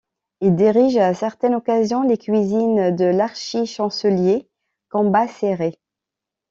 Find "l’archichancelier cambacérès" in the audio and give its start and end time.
3.05-5.75